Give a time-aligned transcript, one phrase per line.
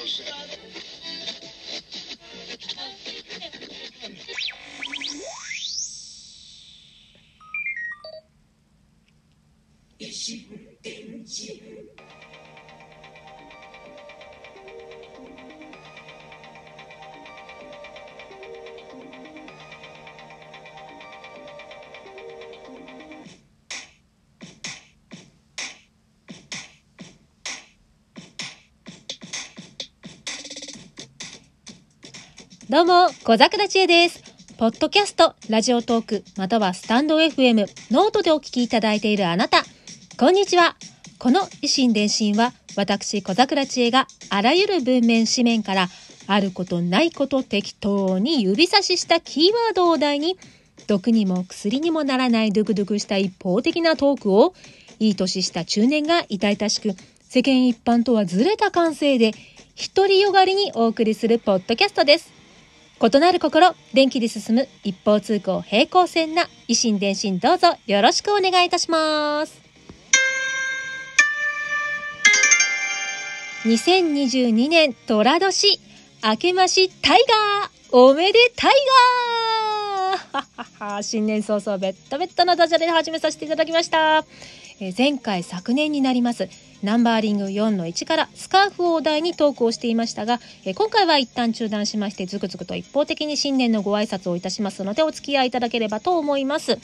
[0.00, 1.19] House.
[32.70, 34.22] どうも、小桜知恵です。
[34.56, 39.64] ポッドキャスト、ラジオトーク、またはスタンド FM、ノートでお聞きいただいているあなた、
[40.16, 40.76] こんにちは。
[41.18, 45.88] この異心電進は、私、小桜知恵があらゆる文面、紙面から、
[46.28, 50.38] あることないこと適当に指差ししたキーワードを題に、
[50.86, 54.54] 毒にも薬にもならないドゥクドゥクした一方的なトークを、
[55.00, 56.94] いい年した中年が痛々しく、
[57.28, 59.32] 世間一般とはずれた感性で、
[59.92, 62.39] 独りよがりにお送りするポッドキャストです。
[63.02, 69.58] 異なる心、電気で進む一方通行平行線な維新伝心どうぞよろしくお願いいたします。
[73.64, 75.80] 2022年寅年、
[76.22, 78.74] 明けましタイガーおめでタイ
[80.80, 84.26] ガー 新年早々ベッタベッタなダジャレで始めさせていただきました。
[84.80, 86.48] え前回昨年になります。
[86.82, 96.78] ナンバーリング4の1からスカーフをお題にトークをしていましたが、え今回は一旦中断しましてズクズクと一方的に新年のご挨拶をいたしますのでお付き合いいただければと思います。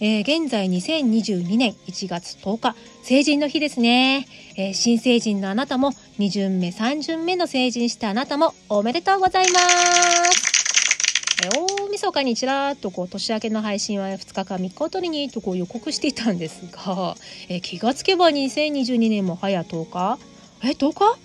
[0.00, 11.46] えー現在2022年1月10日成人の日ですね、えー新成人のあなたも2巡目3巡目の成人したあなたもおめでとうございます。
[11.46, 17.16] えー晦日にちらっとこう年明けの配信は2日か3日あたりにとこう予告していたんですが、
[17.50, 20.18] えー気がつけば2022年も早10日
[20.64, 21.18] え10日？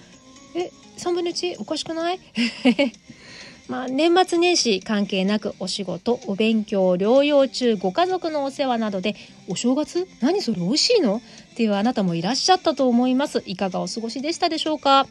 [0.56, 1.56] え3分の 1?
[1.60, 2.20] おかしくない？
[3.70, 9.16] まあ、年末年始関係なくお仕事お勉強療養中ご家族のお世話などで
[9.48, 10.08] お正月？
[10.22, 10.58] 何それ？
[10.60, 11.22] 美味しいの？
[11.54, 13.42] っていうあなたもいらっしゃったと思います。
[13.46, 15.08] いかがお過ごしでしたでしょうか？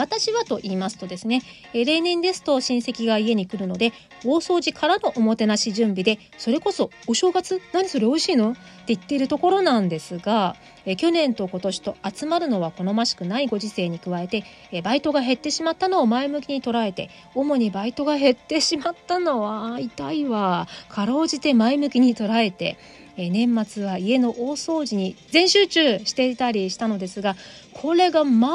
[0.00, 1.42] 私はと言いますとですね、
[1.74, 3.92] え例年ですと親戚が家に来るので
[4.24, 8.52] 大掃除からのおもてなし準備でそれこそお正月何それ美味しいの？
[8.52, 8.60] って
[8.94, 10.56] 言っているところなんですが、
[10.86, 20.66] え去年と今年と集まるのは好ましくないご時世に加えて、えバイトが減ってしまったのを前向きに捉えて主にバイトが減ってしまったのは痛いわ。
[20.88, 22.78] かろうじて前向きに捉えて
[23.20, 27.36] え年末は家の大掃除に全集中していたりしたのですが
[27.74, 28.50] これがまあ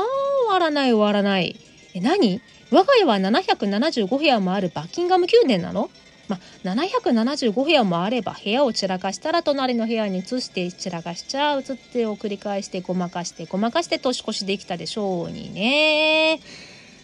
[0.47, 1.55] 終わらない終わらない。
[1.93, 2.41] え何？
[2.71, 5.89] 我が家は775部屋もあるバッキンガム宮殿なの？
[6.27, 11.61] まあ、775部屋もあれば部屋を散らかしたら隣の部屋に移して散らかしちゃう。
[11.61, 16.39] 移ってを繰り返してごまかしてごまかして年越しできたでしょうにね。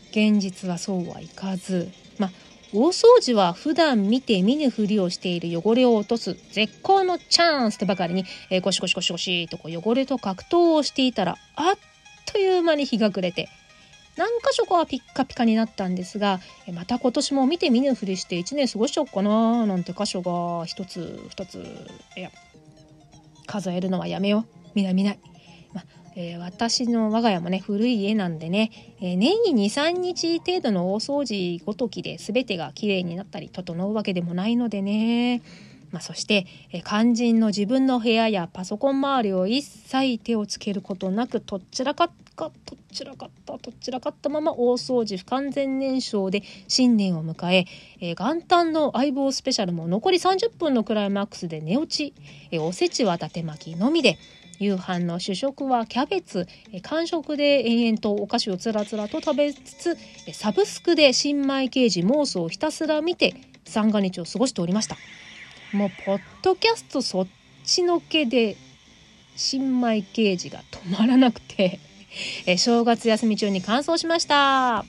[0.09, 1.91] 現実はそうはいかず。
[2.17, 2.31] まあ
[2.73, 11.75] 大掃除は普段見て見ぬふりをしている汚れを落とす絶好のチャンスとばかりに、えーゴシゴシゴシゴシとこう汚れと格闘をしていたらあっ
[12.31, 13.49] という間に日が暮れて
[14.17, 16.39] 何箇所かはピッカピカになったんですが
[16.73, 20.31] また今年も見て見ぬふりして1年過ごしちゃおうかななんて箇所が
[20.65, 21.57] 1つ2つ
[22.17, 22.31] いや
[23.47, 25.19] 数えるのはやめよう見ない見ない。
[25.73, 25.83] ま
[26.15, 35.41] えー私の我が家もね古い家なんでね、えー年に23日程度の大掃除ごときで全てがきれいになったり整うわけでもないのでね、
[35.91, 47.65] まあ、そして、えー肝心の自分の部屋やパソコン周りを一切手をつけることなくとっちらかったとっちらかったとっちらかったまま大掃除不完全燃焼で新年を迎え
[48.01, 52.13] えー元旦の相棒スペシャルも残り30分のクライマックスで寝落ち、
[52.51, 54.17] えーおせちは伊達巻きのみで
[54.61, 56.47] 夕飯の主食はキャベツ。
[56.71, 59.97] えー間食で延々とお菓子をつらつらと食べつつ
[60.33, 63.33] サブスクで新米刑事モースをひたすら見て
[63.65, 64.97] 三が日を過ごしておりました。
[65.73, 67.27] もうポッドキャストそっ
[67.63, 68.55] ちのけで
[69.35, 71.79] 新米刑事が止まらなくて
[72.57, 74.85] 正月休み中に完走しました。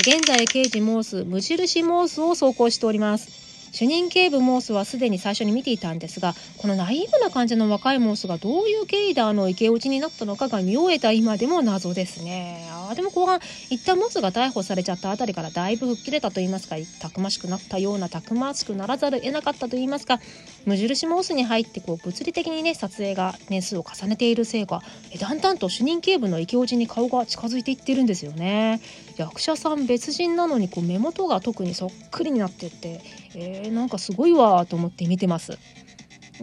[0.00, 3.43] 現在刑事モース無印モースを走行しております。
[3.74, 12.68] 主任警部モースはすでに最初に見ていたんですがこのナイーブな感じの若いモースがどういう経緯であの池落ちになったのかが見終えた今でも謎ですね。
[12.90, 13.40] あでも後半
[13.70, 20.20] 一旦モスが逮捕されちゃったあたりからだいぶ吹っ切れたと言いますかたくましくなったようなたくましくならざるを得なかったと言いますか
[20.66, 24.82] 無印モスに入ってこう物理的にね撮影が年数を重ねているせいか
[25.12, 28.80] えだんだんと主任警部の池落ちに顔が近づいていってるんですよね
[29.16, 33.00] 役者さん別人なのにこう目元が特にそっくりになってって
[33.34, 35.58] えーなんかすごいわと思って見てます。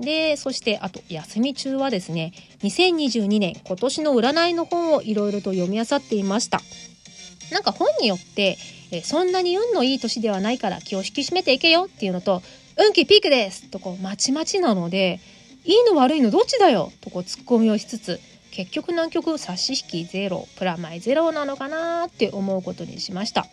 [0.02, 2.34] で、そしてあと休み中はですね、
[2.64, 6.62] 2022年今年の占いの本をいろいろと読み漁っていました。
[7.52, 8.58] なんか本によって、
[8.92, 12.42] えそんなに運のいい年ではないから気を引き締めていけよっていうのと、
[12.78, 15.20] 運気ピークですとこうまちまちなので、
[15.64, 18.20] いいの悪いのどっちだよとこうツッコミをしつつ、
[18.52, 23.48] 結局南極差し引きゼロ、プラマイゼロなのかなって思うことにしました。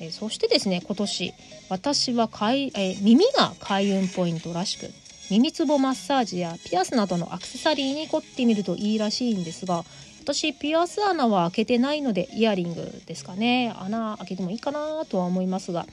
[0.00, 1.34] えそしてですね、今年、
[1.68, 2.30] 私は
[2.74, 4.90] え耳が開運ポイントらしく、
[5.30, 9.84] 耳つぼマッサージやピアスなどのアクセサリーに凝ってみるといいらしいんですが
[10.22, 13.72] 私ピアス穴は開けてないのでイヤリングですかね。
[13.78, 15.86] 穴開けてもいいかなとは思いますが。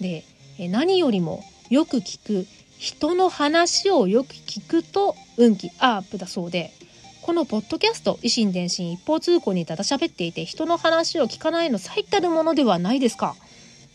[0.00, 0.24] で
[0.58, 2.46] 何よりもよく聞く
[2.78, 6.72] 人の話をよく聞くと運気アップだそうで。
[7.22, 13.34] このポッドキャスト維新伝心一方通行にただ喋っていて人の話を聞かないの最たるものではないですか。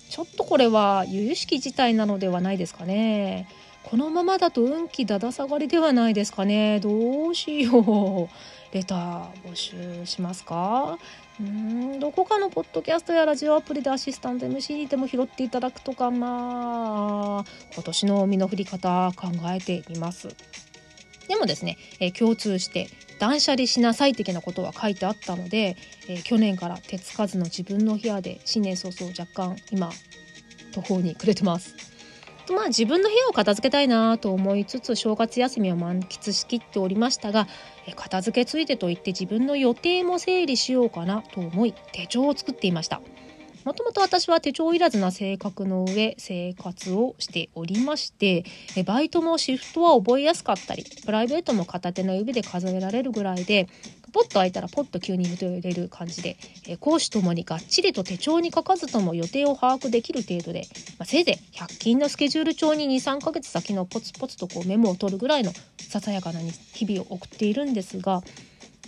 [0.10, 3.48] ちょっとこれは由々しき事態なのではないですかね。
[3.90, 6.80] このままだと運気だだ下がりではないですかね。
[6.80, 8.30] どうしよう。
[8.74, 10.98] レター募集しますか？
[11.40, 20.30] うんどこかのポッドキャストやラジオアプリでアシスタント MC にでも拾っていただくとかまあ今年の身の振り方考えてみます。
[21.28, 22.90] でもですね、えー、共通して
[23.20, 25.78] 断捨離しなさい的なことは書いてあったので、
[26.08, 29.92] えー、去年から手つかずの自分の部屋で新年早々若干今
[30.72, 31.95] 途方に暮れてます。
[32.54, 37.48] まあ自分の部屋を片付けたいなと思いつつ正月休みを満喫しきっておりましたが
[37.96, 43.02] 片付けついてと言って自分の予定も整理しようかなと思い手帳を作っていました。
[43.66, 48.46] もともと私は手帳いらずな性格の上生活をしておりまして
[48.86, 53.68] バイトもシフトは覚えやすかったりプライベートも片手の指で数えられるぐらいで
[54.16, 56.38] ポッと開いたらポッと急に予定を入れる感じで、
[56.70, 68.22] え講師ともにがっちりと手帳に書かずとも予定を把握できる程度で、まあ、せいぜい100均のスケジュール帳に23ヶ月先のポツポツとこうメモを取るぐらいのささやかな日々を送っているんですが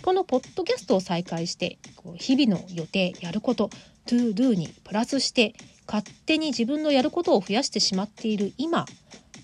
[0.00, 3.68] このポッドキャストを再開してこう日々の予定やること
[4.06, 5.52] to do にプラスして
[5.86, 8.86] 勝手に自分のやることを増やしてしまっている今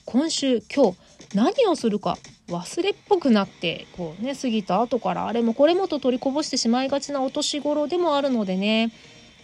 [0.07, 0.99] 今週今日
[1.35, 2.17] 何をするか
[2.49, 8.93] 忘れっぽくなってこうね過ぎた後からあれもこれもと取りこぼしてしまいがちなお年頃でもあるのでね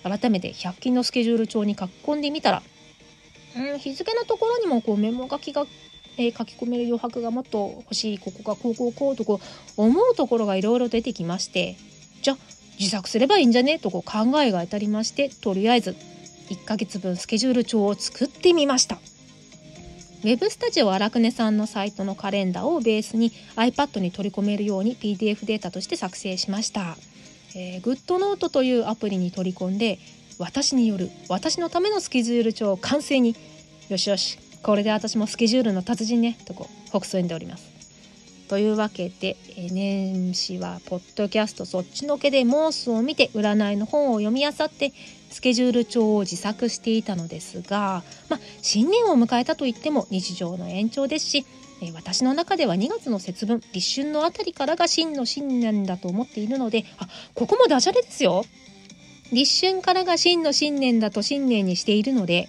[0.03, 2.63] 改めて100均のスケジュール帳に書き込んでみたら、
[3.57, 5.65] うん、日付のところにもこうメモ書きが、
[6.19, 9.41] えー、書き込める余白がもっと欲しいここがこうこうこうとこ
[9.79, 11.77] う思うところがいろいろ出てきまして
[12.23, 12.37] じゃあ
[12.79, 15.97] 自作すればいいんじゃねとこう考えが当たりましてとりあえず
[16.51, 18.99] 1ヶ月分スケジュール帳を作ってみました。
[20.23, 26.99] Web スタジオ荒くねさんのサイトのカレンダーをベースに iPad に取り込めるように PDF データとして作成しました。
[27.57, 29.99] えー、GoodNote というアプリに取り込んで
[30.39, 33.35] 私による私のためのスケジュール帳を完成に
[33.89, 37.71] よしよしこれで私もスケジュールの達人ねとこう北斎んでおります。
[38.51, 39.37] というわけで、
[39.71, 44.93] 年始はポッドキャストそっちのけでモースを見て占いの本を読み漁って
[45.31, 51.47] スケジュール帳を自作していたのですが、まあ、新年を迎えたといっても日常の延長ですし、
[51.95, 58.45] 私の中では2月の節分立春のあたりからが真の新年だと思っているのであここもダジャレですよ。
[59.33, 62.49] 立春からが真の新年だと新年にしているので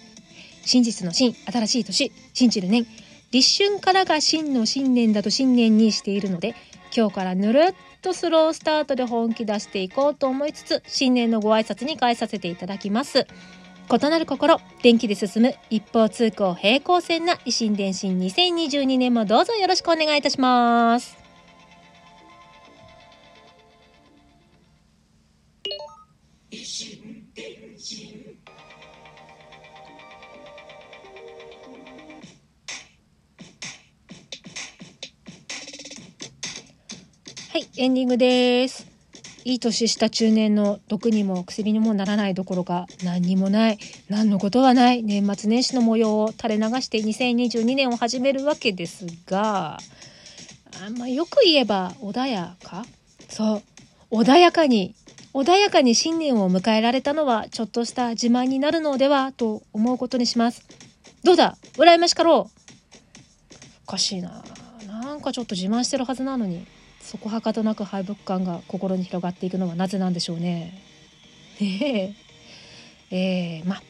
[0.64, 2.86] 真実の真新しい年信じる年
[3.30, 6.54] 立春からが真の新年だと新年にしているので
[6.94, 13.26] 今日からぬるっとスロースタートで本気出していこうと思いつつ、新年のご挨拶に変えさせていただきます。
[13.90, 21.21] 異なる心、電気で進む一方通行平行線な維新電信2022年もどうぞよろしくお願いいたします。
[37.52, 38.86] はい、エンディングです。
[39.44, 43.78] いい年した中年の毒にも薬にもならないどころか何にもない
[44.08, 49.80] 何のことはない年末年始の模様を垂れ流して2022年を始めるわけですがあ
[50.96, 52.86] ま、よく言えば穏やか？
[53.28, 53.62] そ
[54.10, 54.94] う穏やかに
[55.34, 60.66] 穏やかに新年を迎えられたのはちょっとした自慢になるのではと思うことにします。
[61.22, 61.58] どうだ？
[61.74, 62.60] 羨ましかろう？
[63.86, 64.42] おかしいな。
[64.88, 66.66] なんかちょっと自慢してるはずなのに。
[67.02, 70.72] そこはかとなく敗北感が心に広がっていくのはなぜなんでしょうね。
[71.60, 72.16] ね
[73.10, 73.82] えー、ま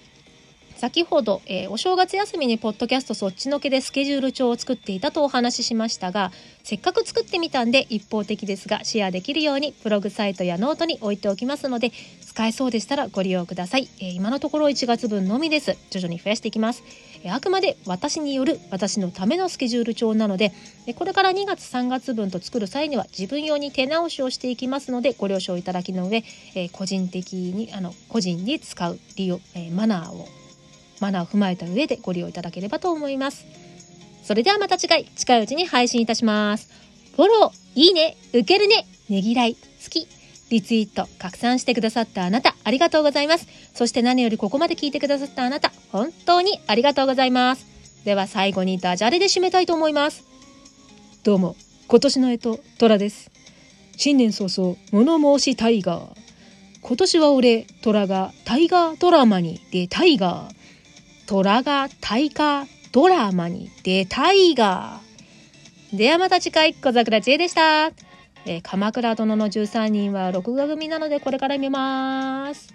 [0.82, 6.32] 先ほど、えー、お正月休みにポッドキャストそっちのけでスケジュール帳を作っていたとお話ししましたが
[6.64, 11.92] せっかく作ってみたんで一方的ですがシェアできるようにブログサイトやノートに置いておきますので
[12.32, 16.82] 使えそうでしたらご利用ください、え、今のところ1月分のみです徐々に増やしていきます、
[17.22, 20.50] え、あくまで私による私のためのスケジュール帳なので
[20.86, 26.24] えこれから2月3月分と作る際には自分用に手直しをしていきますのでご了承いただきの上、
[26.54, 30.26] え個人的にあの個人に使う利用、えマナーを
[31.00, 33.44] マナーを踏まえた上でご利用いただければと思います。
[34.22, 36.70] それではまた次回、近いうちに配信いたします。
[37.16, 40.06] フォロー、いいね、受けるね、ねぎらい、好き、
[40.52, 43.46] リツイート、拡散してくださったあなた、ありがとうございます。
[43.74, 47.64] そして何よりここまで聞いてくださったあなた、本当にありがとうございます。
[48.04, 50.24] では最後にダジャレで締めたいと思います。
[51.24, 51.56] どうも、
[51.88, 53.30] 今年の干支、虎です。
[53.96, 56.06] 新年早々、物申しタイガー。
[56.82, 60.54] 今年は俺、虎がタイガードラマに出タイガー。
[61.26, 65.00] 虎が大河ドラマに出たいが。
[65.94, 68.11] ではまた次回、小桜知恵でした。
[68.44, 72.72] えー、鎌倉殿の13人は録画組なのでこれから見ます。